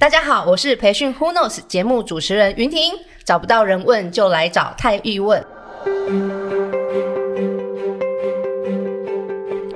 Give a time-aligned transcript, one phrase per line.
[0.00, 2.94] 大家好，我是培训 Who Knows 节目主持人云婷。
[3.24, 5.44] 找不到人问，就来找泰玉问。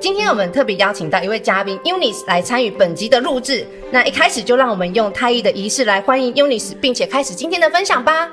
[0.01, 3.67] 今天我们特别邀请到一位嘉宾 Unis 来参与本集的录制。
[3.91, 8.31] 那一开始就让我们用泰玉的仪式来欢迎 Unis，并且开始今天的分享吧。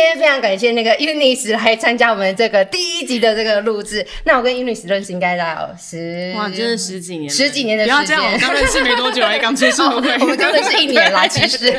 [0.00, 4.06] 天非常感谢那个 Eunice 来参加我们这个第一集的这个录制。
[4.24, 5.44] 那我跟 Eunice 认识应该有
[5.78, 7.96] 十哇，真的十几年，十几年的时间。
[7.96, 9.82] 不要这样，我刚认识没多久，还刚接触。
[10.20, 11.70] 我们刚认识一年啦， 其实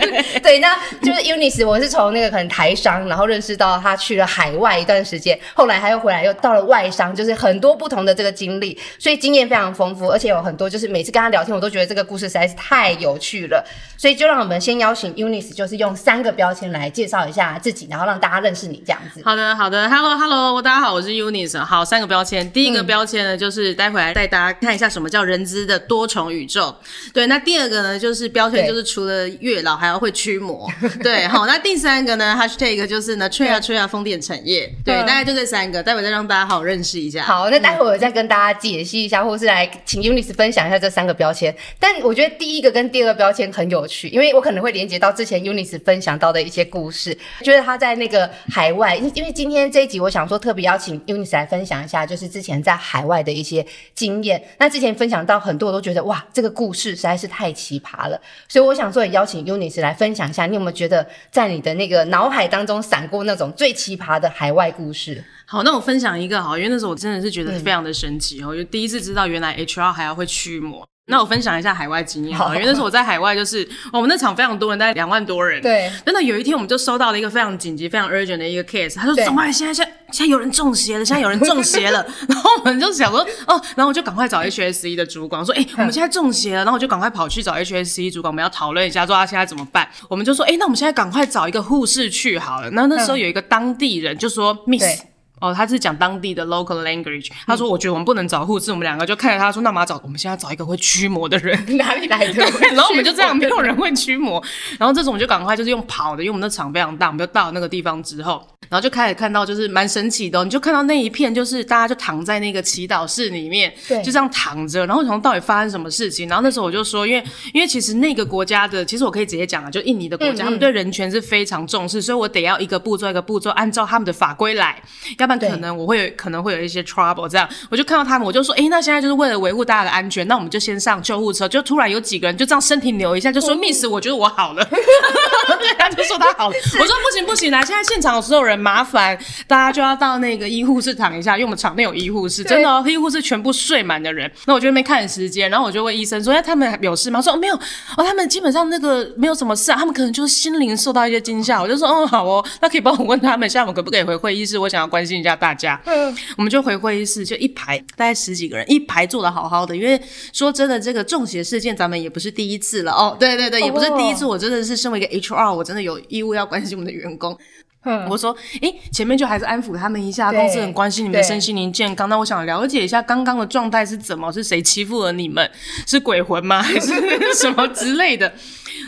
[0.42, 0.60] 对。
[0.60, 13.66] 那就是 Eunice，我是从那个可能台商，然后认识到他去了海外一段时间，后来他又回来，又到了外商，就是很多不同的这个经历，所以经验非常丰富，而且有很多就是每次跟他聊天，我都觉得这个故事实在是太有趣了。
[13.98, 19.22] 所以就让我们先邀请 Eunice，就是用三个标签来介绍一下自己，然后让大家认识你这样子。
[19.24, 21.58] 好的，好的，Hello Hello，大家好，我是 Eunice。
[21.64, 26.76] 好，三个标签，第一个标签呢，就是待会来带大家看一下什么叫人资的多重宇宙。
[27.14, 30.70] 对，那第二个呢，就是标签，就是除了月老还要会驱魔。
[31.02, 34.70] 对，好，那第三个呢，Hashtag 就是呢，吹啊吹啊，风电产业。
[34.84, 37.24] 对，大概就这三个，待会再让大家好好认识一下。
[37.24, 41.56] 好，那待会我再跟大家解析一下，或是来请 Eunice 分享一下这三个标签。
[41.80, 53.64] 但我觉得第一个跟第二个标签很有趣，因为我可能会连接到之前 Eunice 分享到的一些故事，觉得他在那个海外，因因为今天这一集我想说特别邀请 Eunice 来分享一下，就是之前在海外的一些
[53.94, 54.44] 经验。
[54.58, 65.24] 那之前分享到很多，我都觉得哇，这个故事实在是太奇葩了，所以我想说也邀请 Eunice 来分享一下，你有没有觉得在你的那个脑海当中闪过那种最奇葩的海外故事？
[65.46, 70.88] 好，那我分享一个好，因为那时候我真的是觉得非常的神奇哦，我就第一次知道原来 HR 还要会驱魔。
[71.08, 75.62] 那我分享一下海外经验好，因为那时候我在海外，就是我们那场非常多人，大概两万多人。
[75.62, 79.52] 对，真的有一天我们就收到了一个非常紧急、非常 urgent 的一个 case，他说怎么办？
[79.52, 82.06] 现在现在现在有人中邪了，现在有人中邪了。
[82.30, 86.58] 然后我们就想说哦，然后我就赶快找 HSE 的主管说，哎、欸，我们现在中邪了。
[86.58, 89.90] 然后我就赶快跑去找 HSE 主管，我们要讨论一下，说他现在怎么办。
[90.08, 92.70] 我们就说，哎、欸，那我们现在赶快找一个护士去好了。
[92.70, 95.02] 然后那时候有一个当地人就说，Miss。
[95.42, 97.30] 哦，他是讲当地的 local language。
[97.46, 102.44] 他说：“我觉得我们不能找护士，我们两个就看着他说，那我们要找，我们现在找一一个会驱魔的人， 哪里来的？
[102.76, 104.44] 然后我们就这样，没有人会驱魔。
[104.78, 114.86] 然后这时候我们就赶快就是用跑的，因为我们的场非常大，我们就到那个地方之后，然后就开始看到就是蛮神奇的、哦，你就看到那一片就是大家就躺在那个祈祷室里面，对，就这样躺着。
[114.86, 116.30] 然后从到底发生什么事情？
[116.30, 117.24] 然后那时候我就说，因为
[117.54, 124.82] 因为其实那个国家的，其实我可以直接讲啊，就印尼的国家，嗯嗯他们对人权是非常重视，所以我得要一个步骤一个步骤按照他们的法规来，
[125.18, 126.12] 要不然可能我会有。
[126.22, 131.48] 可能会有一些 trouble，这样我就看到他们，我就说，哎，那现在就是为了维护大家的安全，那我们就先上救护车。
[131.48, 134.64] 就突然有几个人就这样身体扭一下，就说、嗯、Miss，我觉得我好了。
[135.60, 136.56] 对，他就说他好了。
[136.80, 144.30] 我说不行不行，来，现在现场有所有人，麻烦大家就要到那个医护室躺一下，因为我们场内有医护室，真的哦，医护室全部睡满的人。
[144.46, 147.22] 那我就没看时间，然后我就问医生说，哎，他们有事吗？
[147.22, 151.62] 说、哦、没有，哦，他们基本上那个没有什么事啊，他们可能就是心灵受到一些惊吓。
[151.62, 154.58] 我就说，哦，好哦，那可以帮我问他们，下午可不可以回会议室？
[154.58, 155.80] 我想要关心一下大家。
[155.86, 159.76] 嗯，我们就回会议室，就一排大概十几个人，一排坐得好好的。
[159.76, 160.02] 因为
[160.34, 163.16] 说真的，这个中邪事件咱们也不是第一次了哦。
[163.20, 164.26] 对对对，也不是第一次。
[164.26, 167.38] 我真的是身为一个 HR，我真的有义务要关心我们的员工。
[167.84, 172.08] 嗯，我说，诶，前面就还是安抚他们一下，公司很关心你们的身心灵健康。
[172.08, 175.50] 那我想了解一下刚刚的状态是怎么，是谁欺负了你们？
[175.88, 176.62] 是鬼魂吗？
[176.62, 176.94] 还是
[177.34, 178.32] 什么之类的？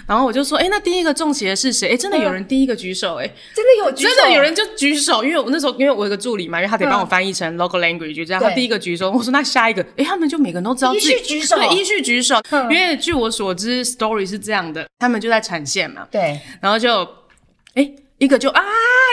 [0.07, 1.93] 然后我就说，哎，那第一个中邪的是谁？
[1.93, 9.11] 哎，真的有人第一个举手，哎，真的有举手，真的有人就举手，因为我那时候因为我有个助理嘛，因为他得帮我翻译成 local language，这样他第一个举手。
[9.11, 12.35] 我说那下一个，哎，他们就每个人都知道自己举手，对，依序举手。
[12.51, 17.07] 因为据我所知，story 是这样的，他们就在产线嘛，对，然后就，
[17.75, 17.91] 哎。
[18.19, 18.61] 一个就啊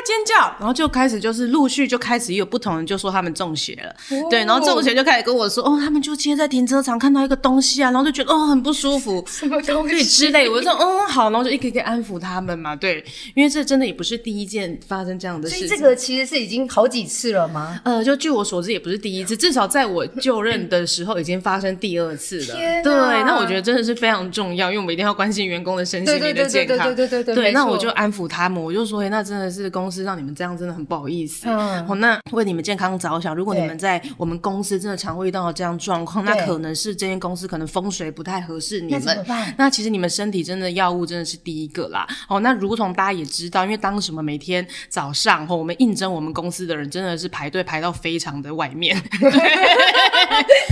[0.03, 10.05] 尖叫，然后就开始就是陆续就开始有不同人就说他们中邪了，哦、对，然后中邪就开始跟我说哦，他们就今天在停车场看到一个东西啊，然后就觉得哦很不舒服，什么东西？
[10.05, 13.05] 之类，我就说嗯好，然后就一个一个安抚他们嘛，对，
[13.35, 17.81] 因为这真的也不是第一件发生这样的事情，所以这个其实是已经好几次了吗？
[17.85, 22.93] 呃，就据我所知也不是第一次，至少在我就任的时候已经发生第二次了，对，
[23.25, 29.90] 那我觉得真的是非常重要，因为我们一定要关心员工的身心灵的健康，对对对对对对对，对，那我就安抚他们，我就说，哎，那真的是公。
[29.91, 31.49] 公司让你们这样，真的很不好意思。
[31.49, 39.03] 嗯，哦，那为你们健康着想，如果你们在我们公司真的常会遇到这样状况，那可能是这间公司可能风水不太合适你们。
[39.27, 39.53] 办？
[39.59, 42.07] 那其实你们身体真的药物真的是第一个啦。
[42.29, 48.97] 哦，那如同大家也知道，因为当什么每天早上哦，我们应征我们公司的人真的是排队排到非常的外面。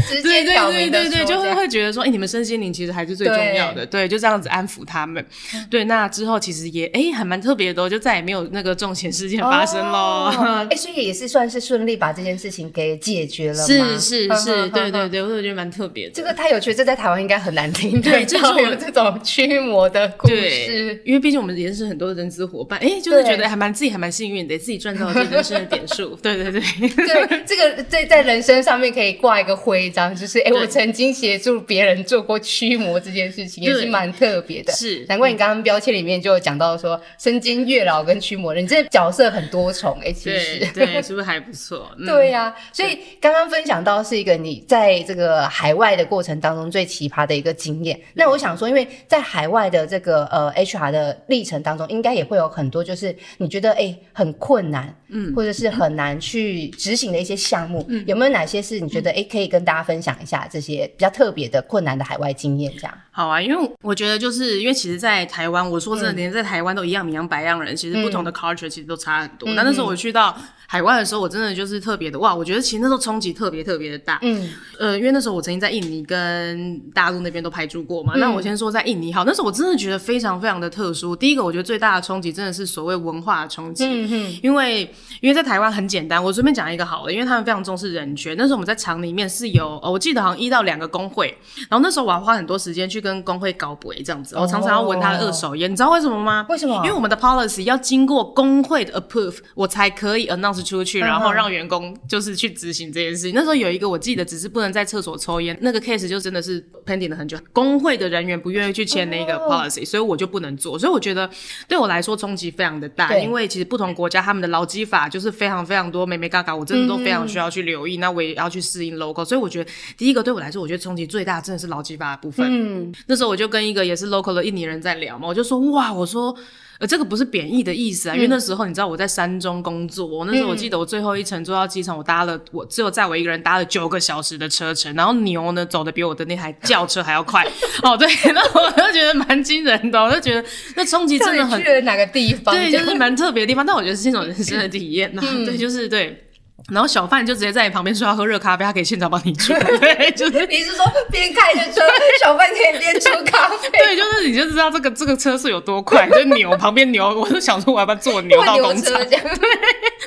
[0.08, 5.26] 直对对对对对，就会会觉得说，哎，你们身心灵其实还是最重要的，对，就这样子安抚他们。
[5.68, 10.32] 对，那之后其实也哎还蛮特别的，就再也没有那个中邪事件发生喽。
[10.68, 13.64] 哎、所以也是算是顺利把这件事情给解决了？
[13.64, 16.12] 是是 是，对对对，我觉得蛮特别的。
[16.14, 26.16] 这个太有趣，这在台湾应该很难听对 这是我有这种驱魔的故对事。，因为毕竟我们也是很多人资伙伴，哎，就是觉得还蛮自己还蛮幸运的，自己赚到人生的点数。
[26.20, 34.72] 对对对，对，这个在在人生上面可以挂一个徽章，就是哎，对我曾经协助别人做过驱魔这件事情，也是蛮特别的。
[34.72, 40.58] 是难怪你刚刚标签里面就有讲到说身兼月老跟驱魔人，你这角色很多重哎，其实。
[40.74, 41.90] 对对， 是不是还不错？
[41.98, 42.06] 嗯。
[42.06, 47.98] 对呀、所以刚刚分享到是一个你在这个海外的过程当中最奇葩的一个经验。
[48.14, 62.72] 那我想说，因为在海外的这个呃 HR 的历程当中，应该也会有很多就是你觉得哎很困难，嗯，或者是很难去执行的一些项目，嗯，有没有哪些是你觉得哎可以跟大家分享一下这些比较特别的困难的海外经验？
[62.76, 62.98] 这样？
[63.10, 69.52] 好啊，因为我觉得就是因为其实，在台湾，我说真的，连在台湾都一样米养百样人，其实不同的 culture 其实都差很多。
[69.54, 70.36] 那、那时候我去到
[70.70, 74.18] 海外的时候，我真的就是特别的哇，我觉得其实那时候冲击特别特别的大。
[74.20, 78.12] 嗯，呃，因为那时候我曾经在印尼跟大陆那边都拍住过嘛。
[78.16, 81.16] 那我先说在印尼好，那时候我真的觉得非常非常的特殊。
[81.16, 83.86] 第一个，我觉得最大的冲击真的是所谓文化的冲击。
[83.86, 84.82] 嗯哼，因为
[85.22, 88.36] 因为在台湾很简单，我随便讲一个好了，因为他们非常重视人权。
[88.36, 91.34] 那时候我们在厂里面是有，呃、我记得好像一到两个工会，
[91.70, 96.44] 然后那时候我要花很多时间去跟工会搞鬼这样子，我常常要闻他的二手烟，你知道为什么吗？
[96.50, 96.74] 为什么？
[96.84, 103.32] 因为我们的 policy 要经过工会的 approve，我才可以 announce 出去，然后让员工就是去执行这件事情。
[103.34, 110.78] 那时候有一个我记得，只是不能在厕所抽烟，那个 case 就真的是 pending 了很久，工会的人员不愿意去签那个 policy，所以我就不能做。
[110.78, 111.28] 所以我觉得
[111.66, 117.98] 对我来说冲击非常的大，因为其实不同国家他们的劳基法就是非常非常多眉眉嘎嘎，我真的都非常需要去留意。
[117.98, 122.46] 那我也要去适应 local，所以我觉得第一个对我来说，我觉得冲击最大真的是劳基法的部分。
[122.50, 126.36] 嗯，那时候我就跟一个也是 local 的印尼人在聊嘛，我就说哇，我说。
[126.78, 137.44] 呃，这个不是贬义的意思啊，因为那时候你知道我在山中工作，我那时候我记得我最后一程坐到机场，我搭了我只有载我一个人搭了九个小时的车程，然后牛呢走的比我的那台轿车还要快。
[137.82, 141.60] 哦，对，那我就觉得蛮惊人的，我就觉得那冲击真的很。
[141.60, 142.54] 去了哪个地方？
[142.54, 145.44] 对，就是蛮特别的地方，但我觉得是一种人生的 体验呐、嗯。
[145.44, 146.24] 对，就是对。
[146.72, 149.52] 然后小贩就直接在你旁边说要喝热咖啡，他可以现场帮你煮。
[149.80, 151.80] 对，就是你是说边开着车，
[152.22, 153.70] 小贩可以边煮咖啡？
[153.70, 158.94] 对，就是你就知道这个这个车速有多快，就牛旁边牛，我就想说我要不要坐牛到工厂？
[159.08, 159.18] 对，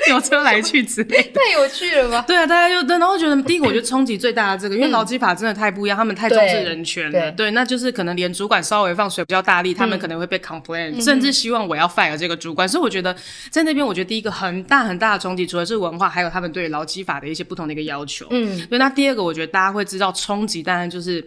[0.08, 2.24] 牛车来去之类的，太有趣了吧？
[2.28, 7.32] 对啊，大家就对，然后觉得第一个我觉得冲击最大的这个，因为劳基法真的太不一样，他们太重视人权了。
[7.32, 12.70] 对，那就是可能连主管稍微放水比较大力，他们可能会被 complain，、嗯、甚至希望我要 fire 这个主管。
[12.70, 13.16] 所以我觉得
[13.50, 18.28] 在那边，我觉得第一个很大很大的冲击，除了是文化，还有他们对劳基法的一些不同的一个要求。
[18.32, 18.78] 嗯，对。
[18.78, 21.24] 那第二个，我觉得大家会知道冲击，当然就是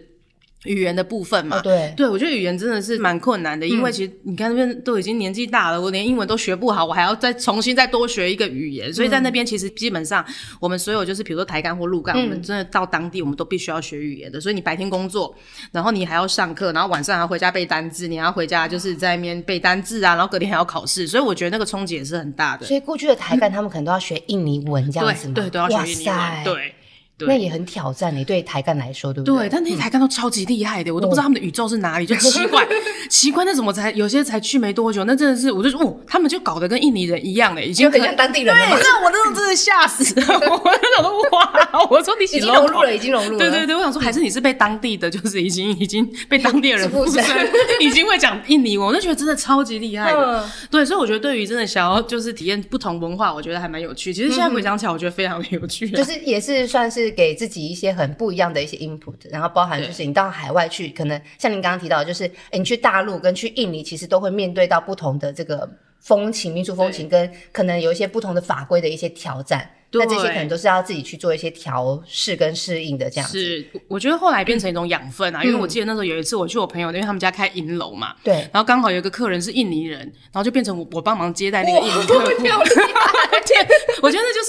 [0.65, 1.57] 语言的部分嘛。
[1.57, 8.93] 哦、对，对我觉得语言真的是蛮困难的，因为其实你看那边都已经年纪大了，我连英文都学不好，我还要再重新再多学一个语言。
[8.93, 10.25] 所以在那边其实基本上
[10.59, 14.41] 我们所有就是比如说台干或陆干、嗯，我们真的到当地我们都必须要学语言的。
[14.41, 15.35] 所以你白天工作，
[15.71, 21.07] 然后你还要上课，然后晚上还要回家背单字，你还要回家就是在那边背单字啊，然后隔天还要考试。
[21.07, 22.65] 所以我觉得那个冲击也是很大的。
[22.65, 26.43] 所以过去的台干他们可能都要学印尼文这样子对，都要学印尼文。
[26.43, 26.75] 对。
[27.17, 29.47] 对，那也很挑战你对台干来说，对不对？
[29.47, 32.67] 对，但那些台干都超级厉害的，我都不知道他们的宇宙是哪里，就奇怪，
[33.09, 38.65] 奇怪，那怎么才有些才去没多久，那真的是，我就说，哦，他们就搞得跟印尼人一样的，已经很像当地人了。
[38.67, 43.37] 对，那我那时候真的吓死了， 我那种哇，我说你已经融入了，已经融入了。
[43.39, 47.23] 对对对，我想说还是你是被当地的，就是已经已经被当地人附身，
[47.79, 50.49] 已经会讲印尼文，我就觉得真的超级厉害的。
[50.69, 54.13] 对，所以我觉得对于真的想要就是体验不同文化，我觉得还蛮有趣。
[54.13, 57.95] 其实现在回想起来，我觉得非常的有趣，就是也是算是给自己一些。
[57.95, 65.65] 很不一样的一些 input，然后包含就是你到海外去，可能像您刚刚提到，就是你去大陆跟去印尼，其实都会面对到不同的这个
[66.01, 69.69] 风情、民俗风情，跟可能有一些不同的法规的一些挑战。
[69.93, 73.39] 那这些可能都是要自己去做一些调试跟适应的这样子。
[73.39, 82.25] 是，我觉得后来变成一种养分啊，嗯、因为我记得那时候有一次我去我朋友，因为他们家开银楼嘛，对，然后刚好有一个客人是印尼人，然后就变成我我帮忙接待那个印尼客户。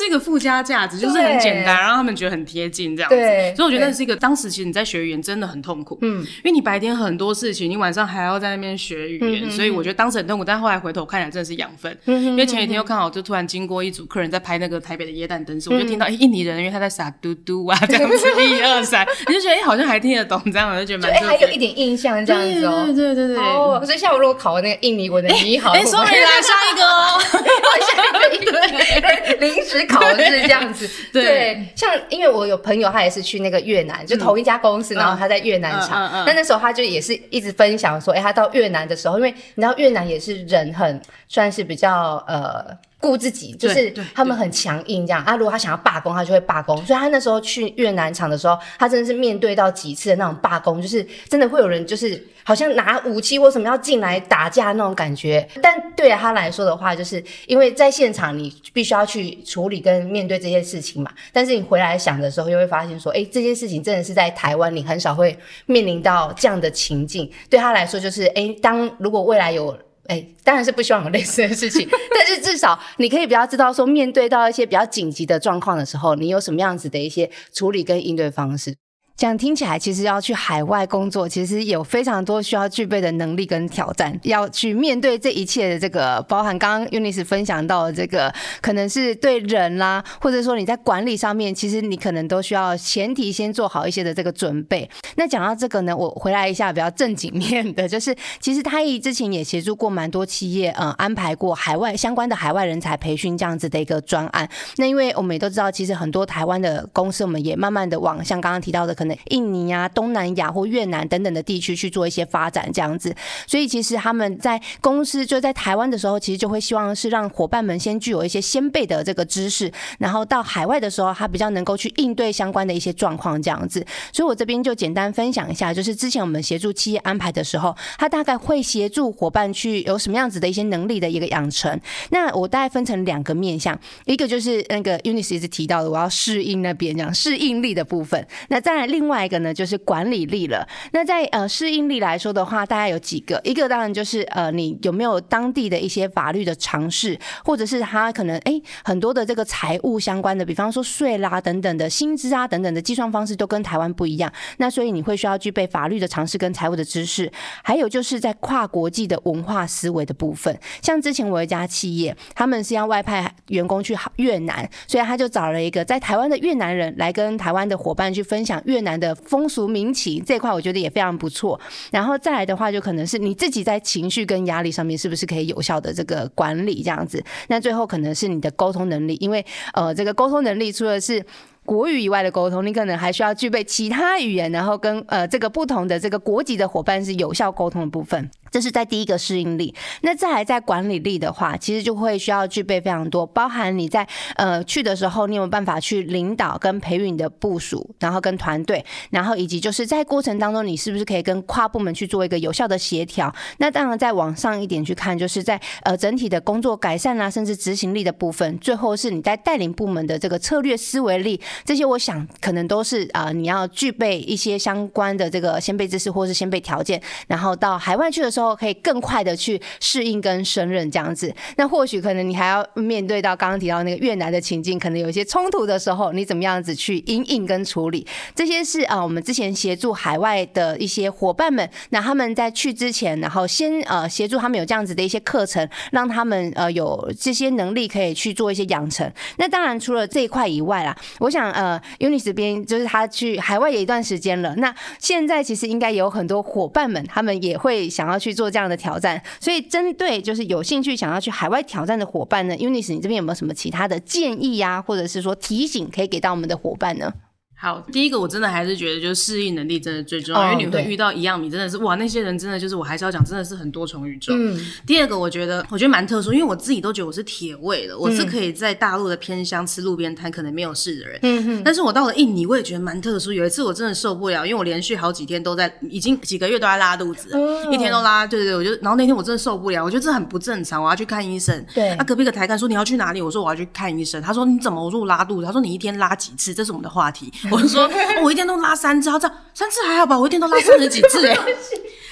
[0.06, 3.16] 那就是一个附加价值，就是很简单，让他们觉得很贴近这样子。
[3.16, 10.44] 对，所以我觉得那是一个当时其实你在学语言真的很痛苦，嗯，因为你白天很多事情，你晚上还要在那边学语言，嗯、所以我觉得当时很痛苦。
[10.44, 27.18] 但后来回头看起来真的是养分，嗯、因为前几天又看好，就突然经过一组客人在拍那个台北的耶诞灯饰，嗯、我就听到印尼人，因为他在撒嘟嘟啊这样子，一二三，你就觉得哎、欸、好像还听得懂这样，我就觉得蛮还有一点印象这样子哦，对对对对，哦，所以下午如果考那个印尼文的你好，哎、欸欸、，sorry 来下一个哦，
[27.86, 42.76] 下一个对， 临时考试这样子，对，对，像因为我有朋友他也是去那个越南，就同一家公司，嗯、然后他在越南厂，那、嗯嗯嗯、那时候他就也是一直分享说，哎、欸，他到越南的时候，因为你知道越南也是人很算是比较呃。
[42.98, 45.36] 顾自己，就是他们很强硬这样啊。
[45.36, 46.76] 如果他想要罢工，他就会罢工。
[46.84, 55.46] 所以他那时候去越南厂的时候，他真的是面对到几次的那种罢工，就是真的会有人就是好像拿武器或什么要进来打架那种感觉。
[55.62, 61.12] 但对他来说的话，就是因为在现场你必须要去处理跟面对这些事情嘛。
[61.32, 67.30] 但是你回来想的时候，又会发现说，哎，这件事情真的是在台湾，你很少会面临到这样的情境。
[67.50, 69.76] 对他来说，就是哎，当如果未来有。
[70.08, 78.76] 哎，当然是不希望有类似的事情， 但是至少你可以比较知道说，面对到一些比较紧急的状况的时候，你有什么样子的一些处理跟应对方式。
[79.16, 88.30] 这样听起来，其实要去海外工作，其实有非常多需要具备的能力跟挑战，要去面对这一切的这个，包含刚刚 Eunice 分享到的这个，
[88.61, 94.87] 可能是对人啦，或者说你在管理上面，其实你可能都需要前提先做好一些的这个准备。
[95.14, 104.46] 那讲到这个呢，我回来一下比较正经面的，就是其实他一之前也协助过蛮多企业，嗯，安排过海外相关的海外人才培训这样子的一个专案。
[104.76, 109.05] 那因为我们也都知道，其实很多台湾的公司，我们也慢慢的往像刚刚提到的可。
[109.28, 113.14] 印尼啊、东南亚或越南等等的地区去做一些发展，这样子，
[113.46, 123.84] 所以其实他们在公司就在台湾的时候，其实就会希望是让伙伴们先具有一些先辈的这个知识，然后到海外的时候，他比较能够去应对相关的一些状况，这样子。
[124.12, 131.78] 所以我这边就简单分享一下，就是之前我们协助企业安排的时候，他大概会协助伙伴去有什么样子的一些能力的一个养成。
[132.10, 138.26] 那我大概分成两个面向，一个就是那个 UNICE 一直提到的，我要适应那边讲适应力的部分。
[138.48, 139.36] 那再来另外一个。
[139.36, 140.66] 呢，就是管理力了。
[140.92, 154.32] 那在呃适应力来说的话，大概有几个，一个当然就是呃你有没有当地的一些法律的常识，或者是他可能哎很多的这个财务相关的，比方说税啦等等的薪资啊等等的计算方式都跟台湾不一样。
[154.56, 157.30] 那所以你会需要具备法律的常识跟财务的知识，
[157.62, 160.58] 还有就是在跨国际的文化思维的部分。
[160.80, 169.14] 像之前我有一家企业，他们是要外派员工去越南，所以他就找了一个在台湾的越南人来跟台湾的伙伴去分享越的。
[169.14, 171.58] 风俗民情这块，我觉得也非常不错。
[171.90, 177.24] 然后再来的话，就可能是你自己在情绪跟压力上面，是不是可以有效的这个管理这样子？
[177.48, 181.24] 那最后可能是你的沟通能力，因为呃，这个沟通能力除了是
[181.64, 188.30] 国语以外的沟通，你可能还需要具备其他语言，然后跟呃这个不同的这个国籍的伙伴是有效沟通的部分。
[188.50, 203.34] 这是在第一个适应力，那再来在管理力的话，其实就会需要具备非常多，包含你在呃去的时候，你有没有办法去领导跟培育你的部署，然后跟团队，然后以及就是在过程当中，你是不是可以跟跨部门去做一个有效的协调？
[203.58, 218.56] 那当然再往上一点去看，就是在呃整体的工作改善啊，甚至执行力的部分，最后是你在带领部门的这个策略思维力，这些我想可能都是啊、你要具备一些相关的这个先备知识或是先备条件，然后到海外去的时候。
[218.56, 228.06] 可以更快的去适应跟胜任这样子，那或许可能你还要面对到刚刚提到那个越南的情境，可能有一些冲突的时候，你怎么样子去应应跟处理？
[228.34, 239.10] 这些是啊，我们之前协助海外的一些伙伴们，那他们在去之前，然后先呃协助他们有这样子的一些课程，让他们呃有这些能力可以去做一些养成。
[239.36, 257.12] 那当然除了这一块以外啦，我想呃，UNIS 这边就是他去海外也一段时间了，那现在其实应该有很多伙伴们，他们也会想要去去做这样的挑战，所以针对就是有兴趣想要去海外挑战的伙伴呢，Unis，你这边有没有什么其他的建议呀、啊，或者是说提醒可以给到我们的伙伴呢？
[257.58, 264.34] 好，第一个我真的还是觉得就是适应能力真的最重要，哦、因为你会遇到一样米，真的是哇，那些人真的就是我还是要讲，真的是很多重宇宙。
[264.36, 271.62] 嗯，第二个我觉得我觉得蛮特殊，因为我自己都觉得我是铁胃的，我是可以在大陆的偏乡吃路边摊可能没有事的人。
[271.64, 273.32] 但是我到了印尼，我也觉得蛮特殊。
[273.32, 281.64] 有一次我真的受不了，因为我连续好几天都在，已经几个月都在拉肚子，哦、一天都拉，对对对，我就然后那天我真的受不了，我觉得这很不正常，我要去看医生。
[281.75, 283.22] 对，那、啊、隔壁的台干说你要去哪里？
[283.22, 284.20] 我说我要去看医生。
[284.20, 284.84] 他说你怎么？
[284.84, 285.46] 我说我拉肚子。
[285.46, 286.52] 他说你一天拉几次？
[286.52, 287.32] 这是我们的话题。
[287.50, 287.90] 我就说。
[288.22, 290.18] 我一天都拉三次，这样三次还好吧？
[290.18, 291.36] 我一天都拉三十几次哎，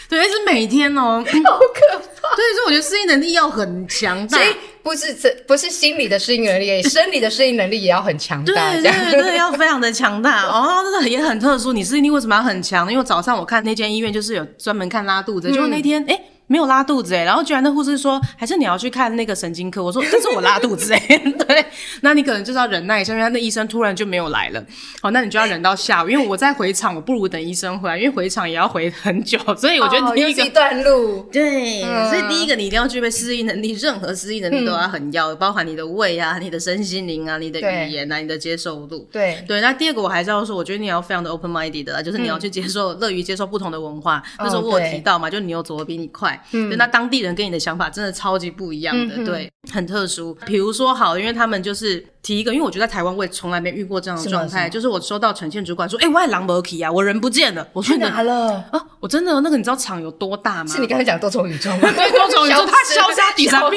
[0.08, 2.36] 对，是每天哦、喔，好可怕。
[2.36, 11.72] 对， 所以说我觉得适应能力要很强大，所以不是这不是心理的适应能力， 生理的适应能力也要很强大，对对对，要非常的强大哦，真的也很特殊。
[11.72, 12.90] 你适应力为什么要很强？
[12.92, 16.14] 因为早上我看那间医院就是有专门看拉肚子，嗯、就那天哎。
[16.14, 19.82] 欸没有拉肚子哎、欸，然后居然那护士说，还是你要去看那个神经科。
[19.82, 21.64] 我说这是我拉肚子哎、欸， 对，
[22.02, 24.64] 那你可能就是要忍耐一下，因为那医生突然就没有来了。
[25.00, 39.08] 好，那你就要忍到下午，因为我在回场，我不如等医生回来，因为回场也要回很久， 所以我觉得第一个、哦、一段路，对，嗯、所以第一个你一定要具备适应能力，任何适应能力都要很要，嗯、包含你的胃啊、你的身心灵啊、你的语言啊、你的接受度。
[39.10, 44.22] 对对，那第二个我还是要说，我觉得你要非常的 open minded 的，就是你要去接受、乐于接受不同的文化。
[44.38, 47.24] 嗯、那时候我有提到嘛，就牛走得比你快，嗯，对，那当地。
[47.24, 50.36] 人跟你的想法真的超级不一样的，嗯、对，很特殊。
[50.44, 52.06] 比如说，好，因为他们就是。
[52.24, 58.64] 提一个，因为我觉得在台湾我也从来没遇过这样的状态，就是我收到呈现主管说，哎、欸，我也狼没去啊，我人不见了，我去哪了？
[58.72, 60.70] 啊，我真的那个，你知道场有多大吗？
[60.74, 61.92] 是你刚才讲多重宇宙吗？
[61.94, 63.70] 对，多重宇宙， 他消失底然后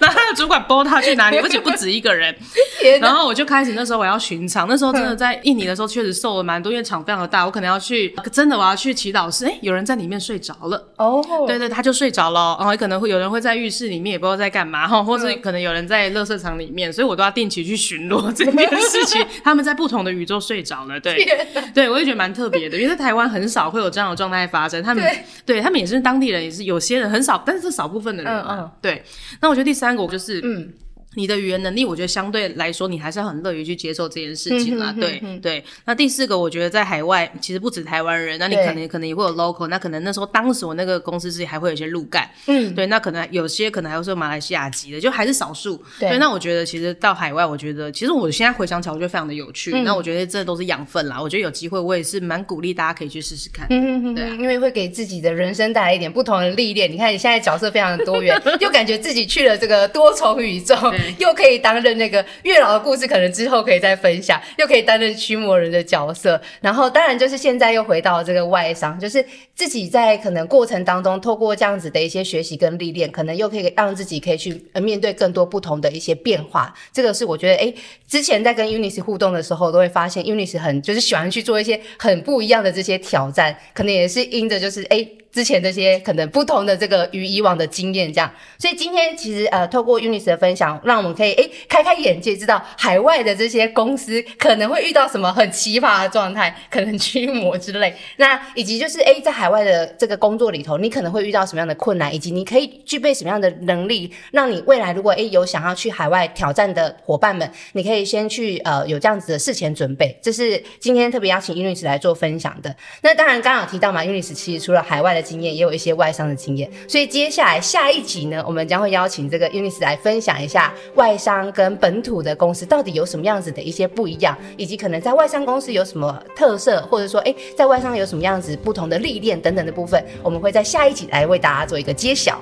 [0.00, 2.32] 他的主管包他去哪里， 而且不止一个人。
[3.02, 18.32] 然后我就开始那时候我要巡场，那时候真的在印尼的时候确实瘦了蛮多，因为场非常的大，我可能要去，真的我要去祈祷室，哎、欸，有人在里面睡着了，哦，对对，他就睡着了，然后可能会有人会在浴室里面，也不知道在干嘛哈，或者可能有人在垃圾场里面，所以我都要定期去巡逻。
[18.32, 21.26] 这件事情， 他们在不同的宇宙睡着了，对，
[21.74, 24.82] 对我也觉得蛮特别的，因为在台湾很少会有这样的状态发生。
[24.82, 28.46] 他们对，对他们也是当地人，也是有些人很少，但是是少部分的人嘛。
[28.50, 29.02] 嗯嗯对，
[29.40, 30.72] 那我觉得第三个就是嗯。
[31.14, 34.94] 你的语言能力，我觉得相对来说，你还是很乐于去接受这件事情啦。
[34.98, 35.64] 对对。
[35.84, 45.82] 那第四个，我觉得在海外其实不止台湾人，那你可能对可能也会有 local，那可能那时候当时我那个公司是还会有一些路干，嗯，对，那可能有些可能还会是马来西亚籍的，就还是少数。
[45.98, 46.18] 对，对。
[46.18, 49.72] 那我觉得其实到海外，我觉得其实我现在回想起来，我觉得非常的有趣。
[49.74, 51.20] 嗯、那我觉得这都是养分啦。
[51.20, 53.66] 我觉得有机会，我也是蛮鼓励大家可以去试试看。
[53.70, 56.90] 嗯对、啊，因为会给自己的人生带来一点不同的历练。
[56.90, 61.58] 你看你现在角色非常的多元， 又感觉自己去了这个多重宇宙，对又可以。
[61.58, 66.40] 担任那个月老的故事，可能之后可以再分享，又可以担任驱魔人的角色。
[66.60, 69.24] 然后，当然就是现在又回到这个外商，就是
[69.56, 76.72] 自己在可能过程当中，透过这样子的一些学习跟历练，可能又可以让自己可以去面对更多不同的一些变化。
[76.92, 77.74] 这个是我觉得，诶，
[78.06, 85.17] 之前在跟 UNICE 互动的时候，都会发现 UNICE 很就是喜欢去做一些很不一样的这些挑战，可能也是因着就是诶。
[85.30, 97.94] 之前这些可能不同的这个与以往的经验，这样，所以今天其实呃，透过 UNIS 的分享，让我们可以诶开开眼界，知道海外的这些公司可能会遇到什么很奇葩的状态，可能驱魔之类。
[98.16, 110.18] 那以及就是诶在海外的这个工作里头，你可能会遇到什么样的困难，以及你可以具备什么样的能力，让你未来如果诶有想要去海外挑战的伙伴们，你可以先去呃有这样子的事前准备。
[110.22, 112.74] 这是今天特别邀请 UNIS 来做分享的。
[113.02, 132.40] 那当然刚刚有提到嘛，UNIS 其实除了海外的经验，也有一些外商的经验，所以接下来下一集呢，我们将会邀请这个 Unis 来分享一下外商跟本土的公司到底有什么样子的一些不一样，以及可能在外商公司有什么特色，或者说，诶，在外商有什么样子不同的历练等等的部分，我们会在下一集来为大家做一个揭晓。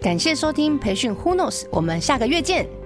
[0.00, 2.77] 感谢收听培训 Who Knows，我们下个月见。